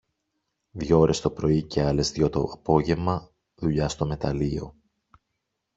[0.71, 4.75] Δυο ώρες το πρωί και άλλες δυο το απόγεμα δουλειά στο μεταλλείο.